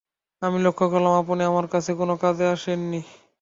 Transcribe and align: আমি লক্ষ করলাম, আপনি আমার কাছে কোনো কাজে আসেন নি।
আমি 0.41 0.57
লক্ষ 0.59 0.79
করলাম, 0.91 1.13
আপনি 1.21 1.43
আমার 1.43 1.65
কাছে 1.67 1.91
কোনো 1.93 2.13
কাজে 2.23 2.45
আসেন 2.47 2.79
নি। 2.91 2.99